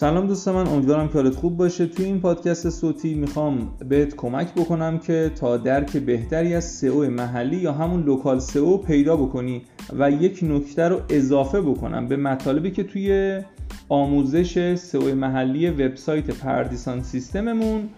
سلام 0.00 0.26
دوست 0.26 0.48
من 0.48 0.66
امیدوارم 0.66 1.08
که 1.08 1.14
حالت 1.14 1.34
خوب 1.34 1.56
باشه. 1.56 1.86
توی 1.86 2.04
این 2.04 2.20
پادکست 2.20 2.70
صوتی 2.70 3.14
می‌خوام 3.14 3.68
بهت 3.88 4.16
کمک 4.16 4.54
بکنم 4.54 4.98
که 4.98 5.30
تا 5.40 5.56
درک 5.56 5.96
بهتری 5.96 6.54
از 6.54 6.64
سئو 6.64 7.10
محلی 7.10 7.56
یا 7.56 7.72
همون 7.72 8.02
local 8.02 8.38
SEO 8.38 8.76
پیدا 8.76 9.16
بکنی 9.16 9.62
و 9.98 10.10
یک 10.10 10.40
نکته 10.42 10.88
رو 10.88 11.00
اضافه 11.08 11.60
بکنم 11.60 12.08
به 12.08 12.16
مطالبی 12.16 12.70
که 12.70 12.84
توی 12.84 13.40
آموزش 13.88 14.74
سئو 14.74 15.14
محلی 15.14 15.70
وبسایت 15.70 16.30
پردیسان 16.30 17.02
سیستممون 17.02 17.88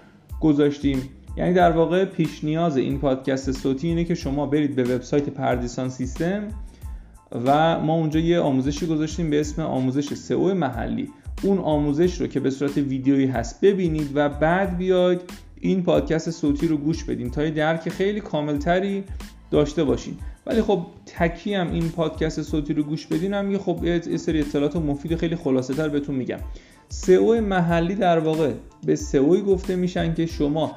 گذاشتیم. 0.40 1.02
یعنی 1.36 1.54
در 1.54 1.70
واقع 1.70 2.04
پیش 2.04 2.44
نیاز 2.44 2.76
این 2.76 2.98
پادکست 2.98 3.52
صوتی 3.52 3.88
اینه 3.88 4.04
که 4.04 4.14
شما 4.14 4.46
برید 4.46 4.76
به 4.76 4.82
وبسایت 4.82 5.28
پردیسان 5.28 5.88
سیستم 5.88 6.48
و 7.32 7.80
ما 7.80 7.94
اونجا 7.94 8.20
یه 8.20 8.40
آموزشی 8.40 8.86
گذاشتیم 8.86 9.30
به 9.30 9.40
اسم 9.40 9.62
آموزش 9.62 10.14
سئو 10.14 10.54
محلی. 10.54 11.08
اون 11.42 11.58
آموزش 11.58 12.20
رو 12.20 12.26
که 12.26 12.40
به 12.40 12.50
صورت 12.50 12.76
ویدیویی 12.76 13.26
هست 13.26 13.60
ببینید 13.60 14.10
و 14.14 14.28
بعد 14.28 14.76
بیاید 14.76 15.20
این 15.60 15.82
پادکست 15.82 16.30
صوتی 16.30 16.66
رو 16.68 16.76
گوش 16.76 17.04
بدین 17.04 17.30
تا 17.30 17.44
یه 17.44 17.50
درک 17.50 17.88
خیلی 17.88 18.20
کاملتری 18.20 19.04
داشته 19.50 19.84
باشین. 19.84 20.16
ولی 20.46 20.62
خب 20.62 20.86
تکی 21.06 21.54
هم 21.54 21.72
این 21.72 21.88
پادکست 21.88 22.42
صوتی 22.42 22.74
رو 22.74 22.82
گوش 22.82 23.06
بدین 23.06 23.34
هم 23.34 23.50
یه 23.50 23.58
خب 23.58 23.84
یه 23.84 24.16
سری 24.16 24.40
اطلاعات 24.40 24.76
مفید 24.76 25.16
خیلی 25.16 25.36
خلاصه 25.36 25.74
تر 25.74 25.88
بهتون 25.88 26.14
میگم. 26.14 26.38
سئو 26.88 27.40
محلی 27.40 27.94
در 27.94 28.18
واقع 28.18 28.50
به 28.86 28.96
سئوی 28.96 29.42
گفته 29.42 29.76
میشن 29.76 30.14
که 30.14 30.26
شما 30.26 30.76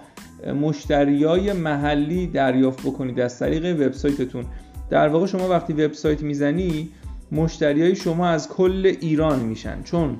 مشتریای 0.61 1.53
محلی 1.53 2.27
دریافت 2.27 2.81
بکنید 2.81 3.19
از 3.19 3.39
طریق 3.39 3.81
وبسایتتون. 3.81 4.45
در 4.89 5.07
واقع 5.07 5.25
شما 5.25 5.49
وقتی 5.49 5.73
وبسایت 5.73 6.21
می‌زنی 6.21 6.89
مشتریای 7.31 7.95
شما 7.95 8.27
از 8.27 8.49
کل 8.49 8.95
ایران 9.01 9.39
میشن. 9.39 9.83
چون 9.83 10.17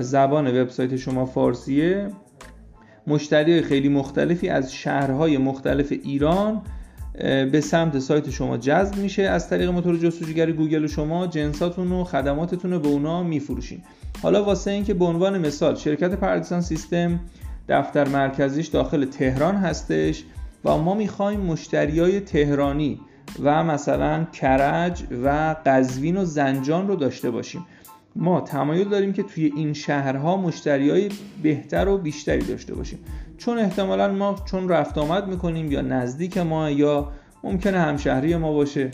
زبان 0.00 0.60
وبسایت 0.60 0.96
شما 0.96 1.26
فارسیه. 1.26 2.08
مشتری 3.06 3.62
خیلی 3.62 3.88
مختلفی 3.88 4.48
از 4.48 4.74
شهرهای 4.74 5.38
مختلف 5.38 5.92
ایران 5.92 6.62
به 7.52 7.60
سمت 7.64 7.98
سایت 7.98 8.30
شما 8.30 8.56
جذب 8.56 8.96
میشه. 8.96 9.22
از 9.22 9.48
طریق 9.48 9.70
موتور 9.70 9.96
جستجوگری 9.96 10.52
گوگل 10.52 10.86
شما 10.86 11.26
جنساتون 11.26 11.92
و 11.92 12.04
خدماتتون 12.04 12.72
رو 12.72 12.80
به 12.80 12.88
اونا 12.88 13.22
میفروشین. 13.22 13.82
حالا 14.22 14.44
واسه 14.44 14.70
اینکه 14.70 14.94
به 14.94 15.04
عنوان 15.04 15.38
مثال 15.38 15.74
شرکت 15.74 16.14
پردیسان 16.14 16.60
سیستم 16.60 17.20
دفتر 17.68 18.08
مرکزیش 18.08 18.66
داخل 18.66 19.04
تهران 19.04 19.56
هستش 19.56 20.24
و 20.64 20.76
ما 20.76 20.94
می‌خوایم 20.94 21.40
مشتریای 21.40 22.20
تهرانی 22.20 23.00
و 23.42 23.64
مثلا 23.64 24.24
کرج 24.24 25.02
و 25.24 25.56
قزوین 25.66 26.16
و 26.16 26.24
زنجان 26.24 26.88
رو 26.88 26.96
داشته 26.96 27.30
باشیم. 27.30 27.66
ما 28.16 28.40
تمایل 28.40 28.88
داریم 28.88 29.12
که 29.12 29.22
توی 29.22 29.52
این 29.56 29.72
شهرها 29.72 30.36
مشتری 30.36 30.90
های 30.90 31.08
بهتر 31.42 31.88
و 31.88 31.98
بیشتری 31.98 32.44
داشته 32.44 32.74
باشیم. 32.74 32.98
چون 33.38 33.58
احتمالا 33.58 34.12
ما 34.12 34.36
چون 34.44 34.68
رفت 34.68 34.98
آمد 34.98 35.28
می‌کنیم 35.28 35.72
یا 35.72 35.80
نزدیک 35.80 36.38
ما 36.38 36.70
یا 36.70 37.12
ممکنه 37.44 37.78
همشهری 37.78 38.36
ما 38.36 38.52
باشه. 38.52 38.90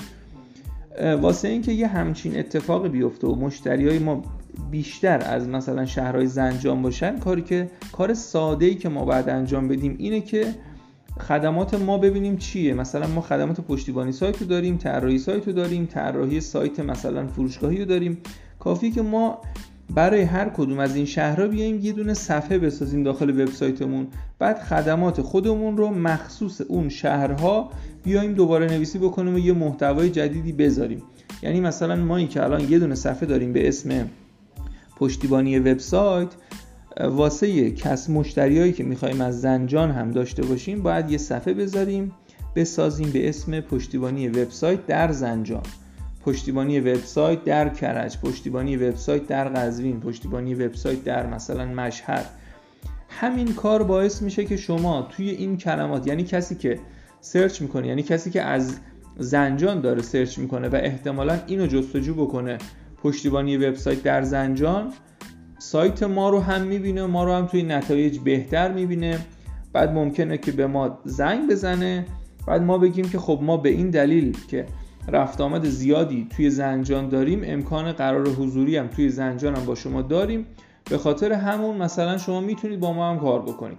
واسه 1.21 1.49
اینکه 1.49 1.73
یه 1.73 1.87
همچین 1.87 2.39
اتفاق 2.39 2.89
بیفته 2.89 3.27
و 3.27 3.35
مشتری 3.35 3.89
های 3.89 3.99
ما 3.99 4.23
بیشتر 4.71 5.23
از 5.27 5.49
مثلا 5.49 5.87
شهرهای 5.87 6.27
زنجان 6.27 6.83
باشن 6.83 7.19
کاری 7.19 7.43
که 7.43 7.71
کار 7.93 8.15
ساده 8.15 8.67
ای 8.67 8.75
که 8.75 8.89
ما 8.89 9.05
بعد 9.05 9.29
انجام 9.29 9.69
بدیم 9.69 9.97
اینه 9.99 10.21
که 10.21 10.55
خدمات 11.21 11.75
ما 11.75 11.99
ببینیم 11.99 12.37
چیه. 12.37 12.75
مثلا 12.75 13.07
ما 13.07 13.21
خدمات 13.21 13.61
پشتیبانی 13.61 14.13
سایت 14.13 14.41
رو 14.41 14.47
داریم 14.47 14.77
طراحی 14.77 15.19
سایت 15.19 15.47
رو 15.47 15.53
داریم 15.53 15.87
طراحی 15.87 16.41
سایت 16.41 16.81
مثلا 16.81 17.27
فروشگاهی 17.27 17.79
رو 17.79 17.85
داریم. 17.85 18.19
کافی 18.59 18.91
که 18.91 19.03
ما 19.03 19.39
برای 19.95 20.23
هر 20.23 20.49
کدوم 20.49 20.79
از 20.79 20.97
این 20.97 21.05
شهرها 21.05 21.47
بیایم 21.47 21.81
یه 21.83 21.93
دونه 21.93 22.15
صفحه 22.15 22.59
بسازیم 22.59 23.03
داخل 23.03 23.31
وبسایتمون. 23.31 24.07
بعد 24.39 24.63
خدمات 24.63 25.21
خودمون 25.21 25.77
رو 25.77 25.91
مخصوص 25.91 26.61
اون 26.61 26.89
شهرها 26.89 27.71
بیایم 28.05 28.33
دوباره 28.33 28.67
نویسی 28.67 28.99
بکنیم 28.99 29.35
و 29.35 29.39
یه 29.39 29.53
محتوای 29.53 30.11
جدیدی 30.11 30.53
بذاریم. 30.53 31.03
یعنی 31.43 31.61
مثلا 31.61 31.97
ما 31.97 32.23
که 32.23 32.45
الان 32.45 32.61
یه 32.71 32.79
دونه 32.79 32.95
صفحه 32.95 33.27
داریم 33.27 33.53
به 33.53 33.69
اسم 33.69 34.09
پشتیبانی 34.97 35.59
وبسایت 35.59 36.29
واسه 37.01 37.71
کس 37.71 38.11
مشتریایی 38.11 38.73
که 38.73 38.85
می‌خوایم 38.85 39.21
از 39.21 39.41
زنجان 39.41 39.91
هم 39.91 40.11
داشته 40.11 40.43
باشیم 40.43 40.83
باید 40.83 41.11
یه 41.11 41.19
صفحه 41.19 41.55
بذاریم 41.55 42.13
بسازیم 42.57 43.11
به 43.11 43.29
اسم 43.29 43.61
پشتیبانی 43.61 44.29
وبسایت 44.29 44.87
در 44.87 45.13
زنجان. 45.13 45.63
پشتیبانی 46.25 46.81
وبسایت 46.81 47.45
در 47.45 47.69
کرج 47.69 48.19
پشتیبانی 48.19 48.77
وبسایت 48.77 49.27
در 49.27 49.49
قزوین 49.49 50.01
پشتیبانی 50.01 50.55
وبسایت 50.55 51.05
در 51.05 51.27
مثلا 51.27 51.65
مشهد. 51.65 52.27
همین 53.09 53.55
کار 53.55 53.83
باعث 53.83 54.23
میشه 54.23 54.45
که 54.45 54.57
شما 54.57 55.03
توی 55.03 55.31
این 55.31 55.57
کلمات 55.57 56.07
یعنی 56.07 56.25
کسی 56.25 56.55
که 56.55 56.79
سرچ 57.21 57.63
می‌کنه 57.63 57.87
یعنی 57.87 58.03
کسی 58.03 58.31
که 58.31 58.43
از 58.43 58.77
زنجان 59.19 59.81
داره 59.81 60.03
سرچ 60.03 60.39
می‌کنه 60.39 60.69
و 60.69 60.77
احتمالا 60.83 61.39
اینو 61.47 61.67
جستجو 61.67 62.15
بکنه 62.15 62.59
پشتیبانی 63.03 63.57
وبسایت 63.57 64.03
در 64.03 64.23
زنجان 64.23 64.93
سایت 65.59 66.03
ما 66.03 66.31
رو 66.31 66.41
هم 66.41 66.63
می‌بینه 66.63 67.07
ما 67.07 67.25
رو 67.25 67.33
هم 67.33 67.47
توی 67.47 67.63
نتایج 67.63 68.19
بهتر 68.19 68.73
می‌بینه. 68.73 69.19
بعد 69.73 69.93
ممکنه 69.93 70.39
که 70.39 70.53
به 70.53 70.67
ما 70.67 70.99
زنگ 71.05 71.51
بزنه 71.51 72.07
بعد 72.47 72.63
ما 72.63 72.79
بگیم 72.79 73.09
که 73.09 73.19
خب 73.19 73.39
ما 73.43 73.57
به 73.57 73.69
این 73.69 73.91
دلیل 73.91 74.37
که 74.51 74.67
رفت 75.13 75.41
آمد 75.41 75.65
زیادی 75.65 76.27
توی 76.37 76.51
زنجان 76.51 77.09
داریم 77.09 77.41
امکان 77.45 77.93
قرار 77.93 78.29
حضوری 78.29 78.77
هم 78.77 78.87
توی 78.87 79.09
زنجان 79.09 79.57
هم 79.57 79.65
با 79.65 79.75
شما 79.75 80.03
داریم. 80.03 80.47
به 80.91 80.99
خاطر 80.99 81.33
همون 81.33 81.77
مثلا 81.77 82.19
شما 82.19 82.41
می‌تونید 82.41 82.81
با 82.81 82.93
ما 82.93 83.11
هم 83.11 83.19
کار 83.19 83.43
بکنید. 83.43 83.79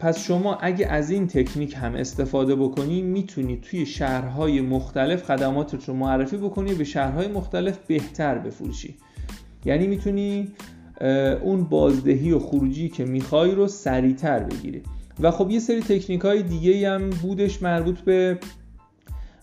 پس 0.00 0.24
شما 0.24 0.54
اگه 0.54 0.86
از 0.86 1.10
این 1.10 1.26
تکنیک 1.26 1.76
هم 1.80 1.94
استفاده 1.94 2.56
بکنید 2.56 3.04
می‌تونید 3.04 3.60
توی 3.60 3.86
شهرهای 3.86 4.60
مختلف 4.60 5.22
خدماتت 5.22 5.88
رو 5.88 5.94
معرفی 5.94 6.36
بکنی 6.36 6.74
به 6.74 6.84
شهرهای 6.84 7.28
مختلف 7.28 7.78
بهتر 7.86 8.38
بفروشی. 8.38 8.94
یعنی 9.64 9.86
می‌تونی 9.86 10.48
اون 11.42 11.64
بازدهی 11.64 12.32
و 12.32 12.38
خروجی 12.38 12.88
که 12.88 13.04
می‌خوای 13.04 13.50
رو 13.50 13.68
سریعتر 13.68 14.38
بگیری. 14.38 14.82
و 15.20 15.30
خب 15.30 15.50
یه 15.50 15.58
سری 15.58 15.80
تکنیک 15.80 16.20
های 16.20 16.42
دیگه 16.42 16.90
هم 16.90 17.10
بودش 17.10 17.62
مربوط 17.62 18.00
به 18.00 18.38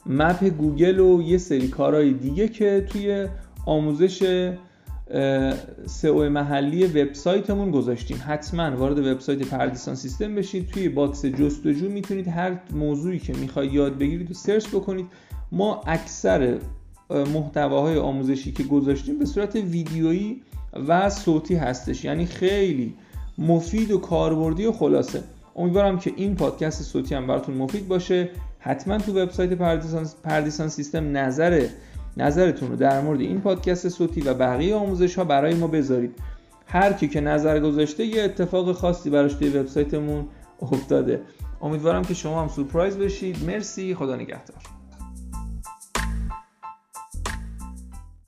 map 0.06 0.44
گوگل 0.44 1.00
و 1.00 1.22
یه 1.22 1.38
سری 1.38 1.68
کارهای 1.68 2.14
دیگه 2.14 2.48
که 2.48 2.88
توی 2.90 3.28
آموزش 3.66 4.50
سئو 5.86 6.30
محلی 6.30 6.86
وبسایتمون 6.86 7.72
گذاشتیم. 7.72 8.22
حتما 8.28 8.76
وارد 8.76 9.00
وبسایت 9.00 9.40
پردیسان 9.40 9.96
سیستم 9.96 10.36
بشید. 10.36 10.68
توی 10.68 10.90
box 10.90 11.26
جستجو 11.26 11.90
می‌تونید 11.90 12.28
هر 12.28 12.60
موضوعی 12.72 13.20
که 13.20 13.34
می‌خواید 13.34 13.74
یاد 13.74 13.98
بگیرید 13.98 14.32
و 14.32 14.34
search 14.34 14.68
بکنید. 14.68 15.06
ما 15.52 15.82
اکثر 15.88 16.58
محتواهای 17.10 17.98
آموزشی 17.98 18.52
که 18.52 18.64
گذاشتیم 18.64 19.20
به 19.20 19.26
صورت 19.26 19.56
ویدیویی 19.56 20.42
و 20.88 21.10
صوتی 21.10 21.56
هستش. 21.56 22.06
یعنی 22.06 22.26
خیلی 22.26 22.94
مفید 23.38 23.92
و 23.92 23.98
کاربردی 23.98 24.66
و 24.66 24.72
خلاصه. 24.72 25.24
امیدوارم 25.56 26.00
که 26.00 26.12
این 26.16 26.36
پادکست 26.36 26.84
صوتی 26.84 27.16
هم 27.16 27.28
براتون 27.28 27.56
مفید 27.56 27.88
باشه. 27.88 28.30
حتما 28.64 28.98
تو 28.98 29.22
وبسایت 29.22 29.54
پردیسان, 29.54 30.08
پردیسان 30.24 30.70
سیستم 30.70 31.18
نظر 31.18 31.68
نظرتون 32.18 32.70
رو 32.70 32.76
در 32.76 33.02
مورد 33.02 33.22
این 33.22 33.42
پادکست 33.42 33.90
صوتی 33.90 34.22
و 34.22 34.34
بقیه 34.34 34.76
آموزش 34.76 35.16
ها 35.16 35.24
برای 35.24 35.56
ما 35.56 35.68
بذارید. 35.68 36.16
هر 36.66 36.94
کی 36.94 37.08
که 37.08 37.22
نظر 37.22 37.60
گذاشته 37.60 38.06
یه 38.06 38.24
اتفاق 38.24 38.72
خاصی 38.72 39.10
براش 39.10 39.34
توی 39.34 39.50
وبسایتمون 39.50 40.26
افتاده. 40.62 41.22
امیدوارم 41.62 42.02
که 42.02 42.14
شما 42.14 42.42
هم 42.42 42.48
سورپرایز 42.48 42.98
بشید. 42.98 43.46
مرسی. 43.46 43.96
خدا 43.96 44.16
نگهدار. 44.16 44.58